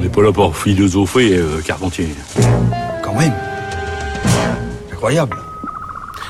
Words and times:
On 0.00 0.04
n'est 0.04 0.08
pas 0.08 0.22
là 0.22 0.32
pour 0.32 0.56
philosopher, 0.56 1.36
euh, 1.36 1.60
Carpentier. 1.60 2.08
Quand 3.02 3.12
même. 3.12 3.34
Incroyable. 4.90 5.36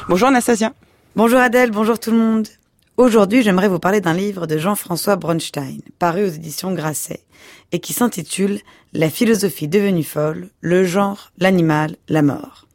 Bonjour 0.09 0.27
Anastasia. 0.27 0.73
Bonjour 1.15 1.39
Adèle, 1.39 1.71
bonjour 1.71 2.01
tout 2.01 2.11
le 2.11 2.17
monde. 2.17 2.49
Aujourd'hui, 2.97 3.45
j'aimerais 3.45 3.69
vous 3.69 3.79
parler 3.79 4.01
d'un 4.01 4.13
livre 4.13 4.49
de 4.49 4.59
Jean-François 4.59 5.15
Bronstein, 5.15 5.79
paru 6.01 6.25
aux 6.25 6.31
éditions 6.31 6.75
Grasset, 6.75 7.23
et 7.71 7.79
qui 7.79 7.93
s'intitule 7.93 8.59
La 8.93 9.09
philosophie 9.09 9.69
devenue 9.69 10.03
folle, 10.03 10.49
le 10.61 10.83
genre, 10.83 11.31
l'animal, 11.39 11.95
la 12.09 12.23
mort. 12.23 12.67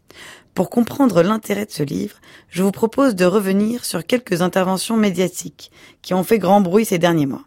Pour 0.53 0.69
comprendre 0.69 1.23
l'intérêt 1.23 1.65
de 1.65 1.71
ce 1.71 1.83
livre, 1.83 2.15
je 2.49 2.63
vous 2.63 2.71
propose 2.71 3.15
de 3.15 3.25
revenir 3.25 3.83
sur 3.83 4.05
quelques 4.05 4.41
interventions 4.41 4.95
médiatiques 4.95 5.71
qui 6.01 6.13
ont 6.13 6.23
fait 6.23 6.39
grand 6.39 6.61
bruit 6.61 6.85
ces 6.85 6.99
derniers 6.99 7.25
mois. 7.25 7.43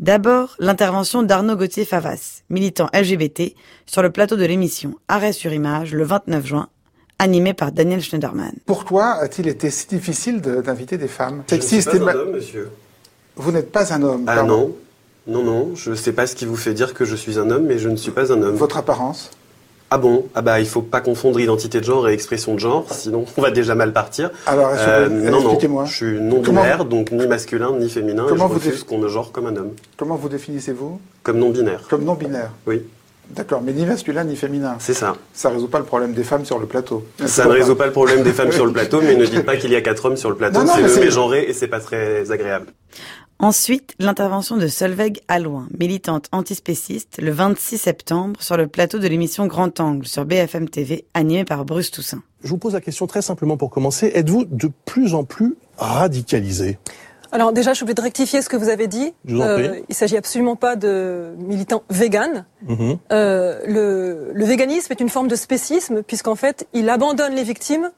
D'abord, 0.00 0.56
l'intervention 0.58 1.22
d'Arnaud 1.22 1.56
Gauthier-Favas, 1.56 2.42
militant 2.50 2.88
LGBT, 2.92 3.54
sur 3.86 4.02
le 4.02 4.10
plateau 4.10 4.36
de 4.36 4.44
l'émission 4.44 4.94
Arrêt 5.08 5.32
sur 5.32 5.52
image 5.52 5.92
le 5.94 6.02
29 6.04 6.44
juin, 6.46 6.68
animé 7.18 7.54
par 7.54 7.70
Daniel 7.72 8.00
Schneiderman. 8.00 8.52
Pourquoi 8.66 9.12
a-t-il 9.12 9.46
été 9.48 9.70
si 9.70 9.86
difficile 9.86 10.40
de- 10.40 10.60
d'inviter 10.60 10.98
des 10.98 11.08
femmes? 11.08 11.44
Je 11.48 11.54
ne 11.56 11.60
suis 11.60 11.76
et 11.76 11.88
un 12.00 12.08
homme, 12.08 12.32
monsieur. 12.32 12.70
Vous 13.36 13.52
n'êtes 13.52 13.70
pas 13.70 13.92
un 13.94 14.02
homme. 14.02 14.24
Ah 14.26 14.36
pardon. 14.36 14.58
non. 14.58 14.76
Non, 15.28 15.44
non, 15.44 15.74
je 15.76 15.94
sais 15.94 16.12
pas 16.12 16.26
ce 16.26 16.34
qui 16.34 16.46
vous 16.46 16.56
fait 16.56 16.74
dire 16.74 16.94
que 16.94 17.04
je 17.04 17.14
suis 17.14 17.38
un 17.38 17.48
homme, 17.50 17.64
mais 17.66 17.78
je 17.78 17.88
ne 17.88 17.94
suis 17.94 18.10
pas 18.10 18.32
un 18.32 18.42
homme. 18.42 18.56
Votre 18.56 18.78
apparence? 18.78 19.30
Ah 19.94 19.98
bon? 19.98 20.24
Ah 20.34 20.40
bah 20.40 20.58
il 20.58 20.66
faut 20.66 20.80
pas 20.80 21.02
confondre 21.02 21.38
identité 21.38 21.78
de 21.78 21.84
genre 21.84 22.08
et 22.08 22.14
expression 22.14 22.54
de 22.54 22.58
genre, 22.60 22.86
sinon 22.90 23.26
on 23.36 23.42
va 23.42 23.50
déjà 23.50 23.74
mal 23.74 23.92
partir. 23.92 24.30
Alors, 24.46 24.70
Euh, 24.74 25.10
non, 25.10 25.42
non, 25.42 25.84
je 25.84 25.92
suis 25.94 26.18
non 26.18 26.40
binaire, 26.40 26.86
donc 26.86 27.10
ni 27.10 27.26
masculin 27.26 27.76
ni 27.78 27.90
féminin, 27.90 28.24
Comment 28.26 28.46
et 28.46 28.48
je 28.48 28.54
vous 28.54 28.58
refuse 28.58 28.84
qu'on 28.84 28.96
me 28.96 29.08
genre 29.08 29.32
comme 29.32 29.48
un 29.48 29.54
homme. 29.56 29.72
Comment 29.98 30.16
vous 30.16 30.30
définissez-vous? 30.30 30.98
Comme 31.22 31.36
non 31.36 31.50
binaire. 31.50 31.82
Comme 31.90 32.04
non 32.04 32.14
binaire. 32.14 32.52
Oui, 32.66 32.86
D'accord, 33.28 33.60
mais 33.62 33.72
ni 33.72 33.84
masculin 33.84 34.24
ni 34.24 34.34
féminin. 34.34 34.76
c'est 34.78 34.94
ça. 34.94 35.14
Ça 35.34 35.50
résout 35.50 35.68
pas 35.68 35.78
le 35.78 35.84
problème 35.84 36.14
des 36.14 36.24
femmes 36.24 36.46
sur 36.46 36.58
le 36.58 36.64
plateau. 36.66 37.04
Ça 37.26 37.44
ne 37.44 37.50
résout 37.50 37.76
pas 37.76 37.86
le 37.86 37.92
problème 37.92 38.22
des 38.22 38.32
femmes 38.32 38.52
sur 38.58 38.64
le 38.64 38.72
plateau, 38.72 39.02
mais 39.02 39.14
ne 39.14 39.26
dites 39.26 39.44
pas 39.44 39.56
qu'il 39.56 39.72
y 39.72 39.76
a 39.76 39.82
quatre 39.82 40.06
hommes 40.06 40.16
sur 40.16 40.30
le 40.30 40.36
plateau, 40.36 40.60
c'est 40.66 40.80
le 40.80 41.04
mégenré 41.04 41.44
et 41.48 41.52
c'est 41.52 41.68
pas 41.68 41.80
très 41.80 42.30
agréable. 42.30 42.68
Ensuite, 43.42 43.94
l'intervention 43.98 44.56
de 44.56 44.68
Solveig 44.68 45.14
Alloin, 45.26 45.66
militante 45.76 46.28
antispéciste, 46.30 47.18
le 47.20 47.32
26 47.32 47.76
septembre 47.76 48.40
sur 48.40 48.56
le 48.56 48.68
plateau 48.68 49.00
de 49.00 49.08
l'émission 49.08 49.48
Grand 49.48 49.80
Angle 49.80 50.06
sur 50.06 50.24
BFM 50.24 50.68
TV, 50.68 51.06
animée 51.12 51.44
par 51.44 51.64
Bruce 51.64 51.90
Toussaint. 51.90 52.22
Je 52.44 52.50
vous 52.50 52.58
pose 52.58 52.74
la 52.74 52.80
question 52.80 53.08
très 53.08 53.20
simplement 53.20 53.56
pour 53.56 53.70
commencer. 53.70 54.12
Êtes-vous 54.14 54.44
de 54.44 54.70
plus 54.84 55.14
en 55.14 55.24
plus 55.24 55.56
radicalisé? 55.76 56.78
Alors 57.32 57.52
déjà, 57.52 57.72
je 57.74 57.84
de 57.84 58.00
rectifier 58.00 58.42
ce 58.42 58.48
que 58.48 58.56
vous 58.56 58.68
avez 58.68 58.86
dit. 58.86 59.06
Euh, 59.06 59.12
Je 59.24 59.34
vous 59.34 59.42
en 59.42 59.54
prie. 59.70 59.84
il 59.88 59.94
s'agit 59.96 60.16
absolument 60.16 60.54
pas 60.54 60.76
de 60.76 61.34
militants 61.38 61.82
véganes. 61.90 62.44
Mhm. 62.68 62.98
Euh, 63.10 63.58
le, 63.66 64.30
le 64.34 64.44
véganisme 64.44 64.92
est 64.92 65.00
une 65.00 65.08
forme 65.08 65.26
de 65.26 65.34
spécisme 65.34 66.04
puisqu'en 66.04 66.36
fait, 66.36 66.68
il 66.74 66.88
abandonne 66.88 67.34
les 67.34 67.42
victimes 67.42 67.90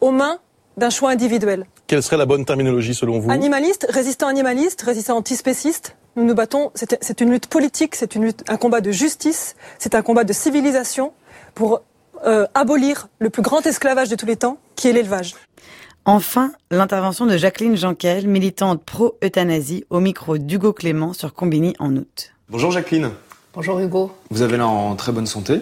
aux 0.00 0.12
mains 0.12 0.38
d'un 0.76 0.90
choix 0.90 1.10
individuel. 1.10 1.66
Quelle 1.86 2.02
serait 2.02 2.16
la 2.16 2.26
bonne 2.26 2.44
terminologie 2.44 2.94
selon 2.94 3.18
vous? 3.18 3.30
Animaliste, 3.30 3.86
résistant 3.90 4.28
animaliste, 4.28 4.82
résistant 4.82 5.16
antispéciste, 5.16 5.96
nous 6.16 6.24
nous 6.24 6.34
battons. 6.34 6.70
C'est 6.74 7.20
une 7.20 7.30
lutte 7.30 7.46
politique, 7.46 7.94
c'est 7.94 8.14
une 8.14 8.24
lutte, 8.24 8.44
un 8.48 8.56
combat 8.56 8.80
de 8.80 8.90
justice, 8.90 9.56
c'est 9.78 9.94
un 9.94 10.02
combat 10.02 10.24
de 10.24 10.32
civilisation 10.32 11.12
pour 11.54 11.82
euh, 12.26 12.46
abolir 12.54 13.08
le 13.18 13.30
plus 13.30 13.42
grand 13.42 13.64
esclavage 13.66 14.08
de 14.08 14.16
tous 14.16 14.26
les 14.26 14.36
temps, 14.36 14.58
qui 14.76 14.88
est 14.88 14.92
l'élevage. 14.92 15.34
Enfin, 16.06 16.52
l'intervention 16.70 17.24
de 17.24 17.36
Jacqueline 17.36 17.76
Janquel, 17.76 18.28
militante 18.28 18.82
pro-euthanasie, 18.84 19.84
au 19.88 20.00
micro 20.00 20.36
d'Hugo 20.36 20.72
Clément 20.72 21.14
sur 21.14 21.32
Combini 21.32 21.74
en 21.78 21.96
août. 21.96 22.32
Bonjour 22.50 22.70
Jacqueline. 22.70 23.10
Bonjour 23.54 23.78
Hugo. 23.78 24.12
Vous 24.30 24.42
avez 24.42 24.56
l'air 24.56 24.68
en 24.68 24.96
très 24.96 25.12
bonne 25.12 25.26
santé, 25.26 25.60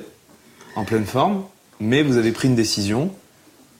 en 0.74 0.84
pleine 0.84 1.04
forme, 1.04 1.44
mais 1.78 2.02
vous 2.02 2.16
avez 2.16 2.32
pris 2.32 2.48
une 2.48 2.54
décision, 2.54 3.10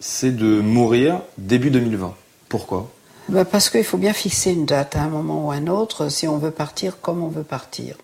c'est 0.02 0.34
de 0.34 0.60
mourir 0.60 1.22
début 1.38 1.70
2020. 1.70 2.14
Pourquoi? 2.48 2.90
Bah, 3.28 3.44
parce 3.44 3.70
qu'il 3.70 3.84
faut 3.84 3.98
bien 3.98 4.12
fixer 4.12 4.50
une 4.50 4.66
date 4.66 4.96
à 4.96 5.02
un 5.02 5.08
moment 5.08 5.46
ou 5.46 5.52
à 5.52 5.54
un 5.54 5.68
autre 5.68 6.10
si 6.10 6.26
on 6.26 6.38
veut 6.38 6.50
partir 6.50 7.00
comme 7.00 7.22
on 7.22 7.28
veut 7.28 7.44
partir. 7.44 7.96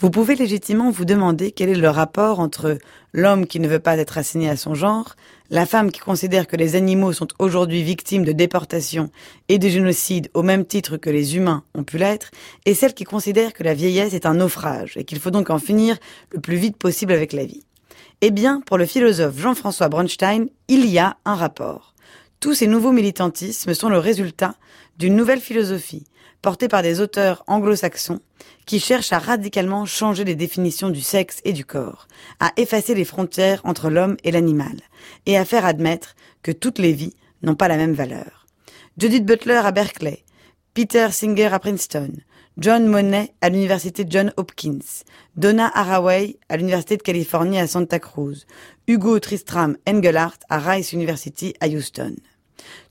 Vous 0.00 0.10
pouvez 0.10 0.34
légitimement 0.34 0.90
vous 0.90 1.04
demander 1.04 1.52
quel 1.52 1.68
est 1.68 1.74
le 1.74 1.90
rapport 1.90 2.40
entre 2.40 2.78
l'homme 3.12 3.46
qui 3.46 3.60
ne 3.60 3.68
veut 3.68 3.78
pas 3.78 3.98
être 3.98 4.16
assigné 4.16 4.48
à 4.48 4.56
son 4.56 4.74
genre, 4.74 5.14
la 5.50 5.66
femme 5.66 5.92
qui 5.92 6.00
considère 6.00 6.46
que 6.46 6.56
les 6.56 6.76
animaux 6.76 7.12
sont 7.12 7.28
aujourd'hui 7.38 7.82
victimes 7.82 8.24
de 8.24 8.32
déportation 8.32 9.10
et 9.50 9.58
de 9.58 9.68
génocide 9.68 10.30
au 10.32 10.42
même 10.42 10.64
titre 10.64 10.96
que 10.96 11.10
les 11.10 11.36
humains 11.36 11.62
ont 11.74 11.84
pu 11.84 11.98
l'être, 11.98 12.30
et 12.64 12.74
celle 12.74 12.94
qui 12.94 13.04
considère 13.04 13.52
que 13.52 13.62
la 13.62 13.74
vieillesse 13.74 14.14
est 14.14 14.26
un 14.26 14.34
naufrage 14.34 14.96
et 14.96 15.04
qu'il 15.04 15.20
faut 15.20 15.30
donc 15.30 15.50
en 15.50 15.58
finir 15.58 15.98
le 16.30 16.40
plus 16.40 16.56
vite 16.56 16.78
possible 16.78 17.12
avec 17.12 17.34
la 17.34 17.44
vie. 17.44 17.62
Eh 18.24 18.30
bien, 18.30 18.60
pour 18.60 18.78
le 18.78 18.86
philosophe 18.86 19.36
Jean-François 19.36 19.88
Bronstein, 19.88 20.46
il 20.68 20.86
y 20.86 21.00
a 21.00 21.16
un 21.24 21.34
rapport. 21.34 21.92
Tous 22.38 22.54
ces 22.54 22.68
nouveaux 22.68 22.92
militantismes 22.92 23.74
sont 23.74 23.88
le 23.88 23.98
résultat 23.98 24.54
d'une 24.96 25.16
nouvelle 25.16 25.40
philosophie, 25.40 26.04
portée 26.40 26.68
par 26.68 26.82
des 26.82 27.00
auteurs 27.00 27.42
anglo-saxons, 27.48 28.20
qui 28.64 28.78
cherchent 28.78 29.12
à 29.12 29.18
radicalement 29.18 29.86
changer 29.86 30.22
les 30.22 30.36
définitions 30.36 30.90
du 30.90 31.00
sexe 31.00 31.40
et 31.44 31.52
du 31.52 31.64
corps, 31.64 32.06
à 32.38 32.52
effacer 32.56 32.94
les 32.94 33.04
frontières 33.04 33.60
entre 33.64 33.90
l'homme 33.90 34.16
et 34.22 34.30
l'animal, 34.30 34.76
et 35.26 35.36
à 35.36 35.44
faire 35.44 35.66
admettre 35.66 36.14
que 36.44 36.52
toutes 36.52 36.78
les 36.78 36.92
vies 36.92 37.16
n'ont 37.42 37.56
pas 37.56 37.66
la 37.66 37.76
même 37.76 37.94
valeur. 37.94 38.46
Judith 38.98 39.26
Butler 39.26 39.62
à 39.64 39.72
Berkeley, 39.72 40.22
Peter 40.74 41.08
Singer 41.10 41.46
à 41.46 41.58
Princeton, 41.58 42.12
John 42.58 42.86
Monet 42.86 43.32
à 43.40 43.48
l'université 43.48 44.04
John 44.06 44.30
Hopkins, 44.36 45.04
Donna 45.36 45.70
Haraway 45.74 46.36
à 46.50 46.58
l'université 46.58 46.98
de 46.98 47.02
Californie 47.02 47.58
à 47.58 47.66
Santa 47.66 47.98
Cruz, 47.98 48.44
Hugo 48.86 49.18
Tristram 49.20 49.78
Engelhardt 49.88 50.38
à 50.50 50.58
Rice 50.58 50.92
University 50.92 51.54
à 51.60 51.68
Houston. 51.68 52.14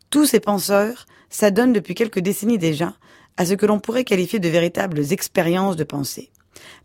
Tous 0.09 0.25
ces 0.25 0.39
penseurs 0.39 1.05
s'adonnent 1.29 1.73
depuis 1.73 1.93
quelques 1.93 2.21
décennies 2.21 2.57
déjà 2.57 2.95
à 3.37 3.45
ce 3.45 3.53
que 3.53 3.67
l'on 3.67 3.79
pourrait 3.79 4.03
qualifier 4.03 4.39
de 4.39 4.49
véritables 4.49 5.13
expériences 5.13 5.75
de 5.75 5.83
pensée. 5.83 6.31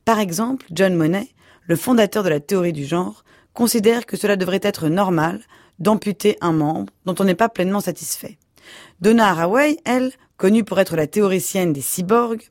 Par 0.04 0.20
exemple, 0.20 0.66
John 0.70 0.94
Monet, 0.94 1.31
le 1.62 1.76
fondateur 1.76 2.25
de 2.25 2.28
la 2.28 2.41
théorie 2.41 2.75
du 2.75 2.84
genre, 2.84 3.25
considère 3.54 4.04
que 4.04 4.19
cela 4.19 4.36
devrait 4.36 4.60
être 4.62 4.88
normal 4.91 5.41
d'amputer 5.78 6.36
un 6.42 6.53
membre 6.53 6.92
dont 7.06 7.15
on 7.20 7.25
n'est 7.25 7.34
pas 7.34 7.48
pleinement 7.48 7.81
satisfait. 7.81 8.36
Donna 9.00 9.31
Haraway, 9.31 9.78
elle, 9.86 10.12
connue 10.36 10.64
pour 10.64 10.78
être 10.80 10.97
la 10.97 11.06
théoricienne 11.06 11.72
des 11.72 11.80
cyborgs, 11.80 12.42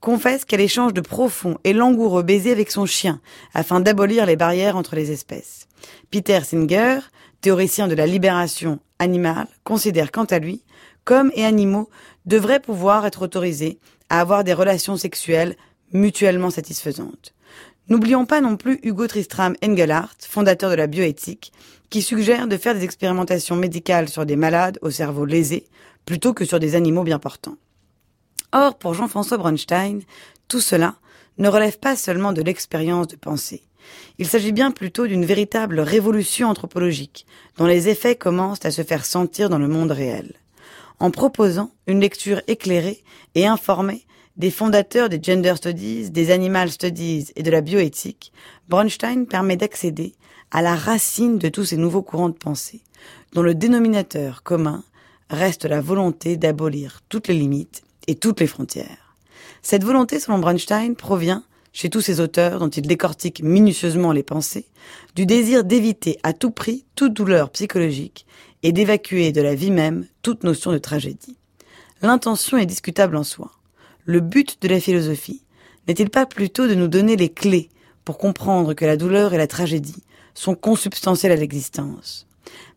confesse 0.00 0.44
qu'elle 0.44 0.60
échange 0.60 0.94
de 0.94 1.00
profonds 1.00 1.58
et 1.64 1.72
langoureux 1.72 2.22
baisers 2.22 2.52
avec 2.52 2.70
son 2.70 2.86
chien 2.86 3.20
afin 3.54 3.80
d'abolir 3.80 4.26
les 4.26 4.36
barrières 4.36 4.76
entre 4.76 4.96
les 4.96 5.10
espèces. 5.10 5.66
Peter 6.10 6.40
Singer, 6.44 7.00
théoricien 7.40 7.88
de 7.88 7.94
la 7.94 8.06
libération 8.06 8.78
animale, 8.98 9.48
considère 9.64 10.12
quant 10.12 10.24
à 10.24 10.38
lui 10.38 10.62
qu'hommes 11.04 11.32
et 11.34 11.44
animaux 11.44 11.88
devraient 12.26 12.60
pouvoir 12.60 13.04
être 13.06 13.22
autorisés 13.22 13.78
à 14.08 14.20
avoir 14.20 14.44
des 14.44 14.52
relations 14.52 14.96
sexuelles 14.96 15.56
mutuellement 15.92 16.50
satisfaisantes. 16.50 17.34
N'oublions 17.92 18.24
pas 18.24 18.40
non 18.40 18.56
plus 18.56 18.80
Hugo 18.84 19.06
Tristram 19.06 19.54
Engelhardt, 19.62 20.16
fondateur 20.26 20.70
de 20.70 20.76
la 20.76 20.86
bioéthique, 20.86 21.52
qui 21.90 22.00
suggère 22.00 22.48
de 22.48 22.56
faire 22.56 22.74
des 22.74 22.84
expérimentations 22.84 23.54
médicales 23.54 24.08
sur 24.08 24.24
des 24.24 24.34
malades 24.34 24.78
au 24.80 24.90
cerveau 24.90 25.26
lésé 25.26 25.66
plutôt 26.06 26.32
que 26.32 26.46
sur 26.46 26.58
des 26.58 26.74
animaux 26.74 27.02
bien 27.02 27.18
portants. 27.18 27.58
Or, 28.52 28.78
pour 28.78 28.94
Jean-François 28.94 29.36
Bronstein, 29.36 29.98
tout 30.48 30.62
cela 30.62 30.94
ne 31.36 31.50
relève 31.50 31.78
pas 31.78 31.94
seulement 31.94 32.32
de 32.32 32.40
l'expérience 32.40 33.08
de 33.08 33.16
pensée. 33.16 33.62
Il 34.16 34.26
s'agit 34.26 34.52
bien 34.52 34.70
plutôt 34.70 35.06
d'une 35.06 35.26
véritable 35.26 35.78
révolution 35.78 36.48
anthropologique, 36.48 37.26
dont 37.58 37.66
les 37.66 37.90
effets 37.90 38.16
commencent 38.16 38.64
à 38.64 38.70
se 38.70 38.80
faire 38.80 39.04
sentir 39.04 39.50
dans 39.50 39.58
le 39.58 39.68
monde 39.68 39.92
réel. 39.92 40.32
En 40.98 41.10
proposant 41.10 41.70
une 41.86 42.00
lecture 42.00 42.40
éclairée 42.46 43.04
et 43.34 43.46
informée 43.46 44.06
des 44.36 44.50
fondateurs 44.50 45.08
des 45.08 45.20
gender 45.22 45.54
studies, 45.56 46.10
des 46.10 46.30
animal 46.30 46.70
studies 46.70 47.26
et 47.36 47.42
de 47.42 47.50
la 47.50 47.60
bioéthique, 47.60 48.32
Bronstein 48.68 49.24
permet 49.24 49.56
d'accéder 49.56 50.14
à 50.50 50.62
la 50.62 50.74
racine 50.74 51.38
de 51.38 51.48
tous 51.48 51.64
ces 51.66 51.76
nouveaux 51.76 52.02
courants 52.02 52.28
de 52.28 52.34
pensée, 52.34 52.82
dont 53.32 53.42
le 53.42 53.54
dénominateur 53.54 54.42
commun 54.42 54.84
reste 55.30 55.64
la 55.64 55.80
volonté 55.80 56.36
d'abolir 56.36 57.00
toutes 57.08 57.28
les 57.28 57.34
limites 57.34 57.82
et 58.06 58.14
toutes 58.14 58.40
les 58.40 58.46
frontières. 58.46 59.16
Cette 59.62 59.84
volonté, 59.84 60.18
selon 60.20 60.38
Bronstein, 60.38 60.94
provient, 60.94 61.44
chez 61.72 61.88
tous 61.88 62.02
ces 62.02 62.20
auteurs 62.20 62.58
dont 62.58 62.68
il 62.68 62.86
décortique 62.86 63.42
minutieusement 63.42 64.12
les 64.12 64.22
pensées, 64.22 64.66
du 65.14 65.24
désir 65.24 65.64
d'éviter 65.64 66.18
à 66.22 66.34
tout 66.34 66.50
prix 66.50 66.84
toute 66.96 67.14
douleur 67.14 67.50
psychologique 67.50 68.26
et 68.62 68.72
d'évacuer 68.72 69.32
de 69.32 69.40
la 69.40 69.54
vie 69.54 69.70
même 69.70 70.06
toute 70.22 70.44
notion 70.44 70.72
de 70.72 70.78
tragédie. 70.78 71.38
L'intention 72.02 72.58
est 72.58 72.66
discutable 72.66 73.16
en 73.16 73.24
soi. 73.24 73.52
Le 74.04 74.18
but 74.18 74.60
de 74.62 74.68
la 74.68 74.80
philosophie 74.80 75.44
n'est-il 75.86 76.10
pas 76.10 76.26
plutôt 76.26 76.66
de 76.66 76.74
nous 76.74 76.88
donner 76.88 77.14
les 77.14 77.28
clés 77.28 77.68
pour 78.04 78.18
comprendre 78.18 78.74
que 78.74 78.84
la 78.84 78.96
douleur 78.96 79.32
et 79.32 79.38
la 79.38 79.46
tragédie 79.46 80.02
sont 80.34 80.56
consubstantielles 80.56 81.30
à 81.30 81.36
l'existence? 81.36 82.26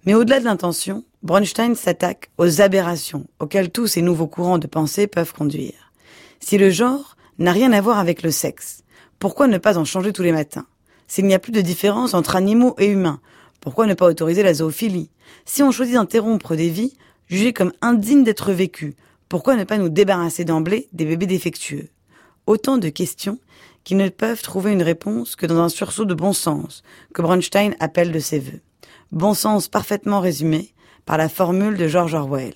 Mais 0.06 0.14
au-delà 0.14 0.40
de 0.40 0.46
l'intention, 0.46 1.04
Bronstein 1.24 1.74
s'attaque 1.74 2.30
aux 2.38 2.62
aberrations 2.62 3.26
auxquelles 3.40 3.72
tous 3.72 3.88
ces 3.88 4.04
nouveaux 4.04 4.28
courants 4.28 4.60
de 4.60 4.68
pensée 4.68 5.08
peuvent 5.08 5.34
conduire. 5.34 5.92
Si 6.40 6.60
le 6.60 6.70
genre 6.70 7.18
n'a 7.40 7.52
rien 7.52 7.72
à 7.72 7.82
voir 7.82 7.98
avec 7.98 8.22
le 8.22 8.30
sexe, 8.30 8.84
Pourquoi 9.20 9.48
ne 9.48 9.58
pas 9.58 9.78
en 9.78 9.86
changer 9.86 10.14
tous 10.14 10.24
les 10.24 10.32
matins? 10.32 10.68
S'il 11.08 11.26
n'y 11.26 11.34
a 11.34 11.40
plus 11.40 11.52
de 11.52 11.62
différence 11.62 12.14
entre 12.14 12.36
animaux 12.36 12.76
et 12.78 12.88
humains, 12.88 13.20
pourquoi 13.62 13.88
ne 13.88 13.94
pas 13.94 14.08
autoriser 14.08 14.44
la 14.44 14.54
zoophilie? 14.54 15.10
Si 15.46 15.64
on 15.64 15.72
choisit 15.72 15.96
d'interrompre 15.96 16.56
des 16.56 16.70
vies 16.70 16.96
jugées 17.28 17.54
comme 17.54 17.72
indignes 17.82 18.24
d'être 18.24 18.52
vécues, 18.52 18.96
pourquoi 19.36 19.58
ne 19.58 19.66
pas 19.66 19.78
nous 19.78 19.90
débarrasser 19.90 20.46
d'emblée 20.46 20.88
des 20.94 21.04
bébés 21.04 21.26
défectueux? 21.26 21.90
Autant 22.48 22.78
de 22.78 22.88
questions 22.88 23.38
qui 23.84 23.94
ne 23.96 24.08
peuvent 24.08 24.42
trouver 24.42 24.72
une 24.72 24.82
réponse 24.82 25.36
que 25.36 25.46
dans 25.46 25.60
un 25.60 25.68
sursaut 25.68 26.06
de 26.06 26.14
bon 26.14 26.32
sens, 26.32 26.84
que 27.14 27.22
Bronstein 27.22 27.74
appelle 27.82 28.14
de 28.14 28.20
ses 28.20 28.40
voeux. 28.40 28.62
Bon 29.12 29.34
sens 29.34 29.68
parfaitement 29.68 30.22
résumé 30.22 30.74
par 31.06 31.18
la 31.18 31.28
formule 31.28 31.76
de 31.76 31.90
George 31.90 32.14
Orwell. 32.14 32.54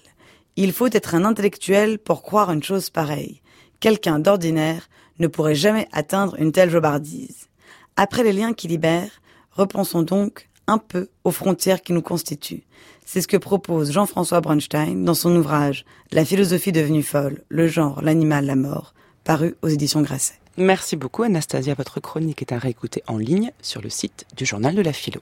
Il 0.55 0.71
faut 0.71 0.87
être 0.89 1.15
un 1.15 1.25
intellectuel 1.25 1.99
pour 1.99 2.23
croire 2.23 2.49
une 2.49 2.63
chose 2.63 2.89
pareille. 2.89 3.41
Quelqu'un 3.81 4.19
d'ordinaire 4.19 4.87
ne 5.19 5.27
pourrait 5.27 5.55
jamais 5.55 5.89
atteindre 5.91 6.37
une 6.39 6.53
telle 6.53 6.69
jobardise. 6.69 7.49
Après 7.97 8.23
les 8.23 8.31
liens 8.31 8.53
qui 8.53 8.69
libèrent, 8.69 9.21
repensons 9.51 10.03
donc 10.03 10.47
un 10.69 10.77
peu 10.77 11.10
aux 11.24 11.31
frontières 11.31 11.81
qui 11.81 11.94
nous 11.94 12.01
constituent. 12.01 12.63
C'est 13.06 13.21
ce 13.21 13.27
que 13.27 13.38
propose 13.38 13.92
Jean-François 13.92 14.39
Bronstein 14.39 15.04
dans 15.04 15.16
son 15.16 15.36
ouvrage 15.36 15.83
La 16.12 16.24
philosophie 16.24 16.71
devenue 16.71 17.04
folle, 17.04 17.42
le 17.50 17.68
genre, 17.68 18.01
l'animal, 18.04 18.45
la 18.45 18.56
mort, 18.56 18.94
paru 19.24 19.56
aux 19.63 19.68
éditions 19.68 20.01
Grasset. 20.01 20.36
Merci 20.57 20.95
beaucoup 20.95 21.24
Anastasia. 21.24 21.74
Votre 21.74 22.00
chronique 22.00 22.42
est 22.42 22.51
à 22.51 22.60
réécouter 22.60 23.01
en 23.07 23.18
ligne 23.18 23.51
sur 23.62 23.81
le 23.81 23.89
site 23.89 24.25
du 24.38 24.45
journal 24.45 24.75
de 24.75 24.81
la 24.81 24.94
philo. 24.94 25.21